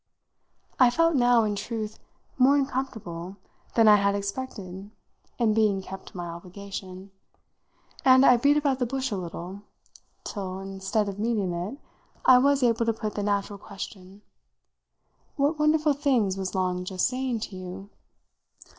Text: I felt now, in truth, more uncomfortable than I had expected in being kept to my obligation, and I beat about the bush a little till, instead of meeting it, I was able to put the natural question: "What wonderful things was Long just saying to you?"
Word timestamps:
I 0.79 0.89
felt 0.89 1.13
now, 1.15 1.43
in 1.43 1.55
truth, 1.55 1.99
more 2.39 2.55
uncomfortable 2.55 3.37
than 3.75 3.87
I 3.87 3.97
had 3.97 4.15
expected 4.15 4.89
in 5.37 5.53
being 5.53 5.83
kept 5.83 6.07
to 6.07 6.17
my 6.17 6.25
obligation, 6.25 7.11
and 8.03 8.25
I 8.25 8.37
beat 8.37 8.57
about 8.57 8.79
the 8.79 8.87
bush 8.87 9.11
a 9.11 9.15
little 9.15 9.61
till, 10.23 10.57
instead 10.57 11.07
of 11.07 11.19
meeting 11.19 11.53
it, 11.53 11.77
I 12.25 12.39
was 12.39 12.63
able 12.63 12.87
to 12.87 12.93
put 12.93 13.13
the 13.13 13.21
natural 13.21 13.59
question: 13.59 14.23
"What 15.35 15.59
wonderful 15.59 15.93
things 15.93 16.35
was 16.35 16.55
Long 16.55 16.83
just 16.83 17.05
saying 17.05 17.41
to 17.41 17.55
you?" 17.55 17.91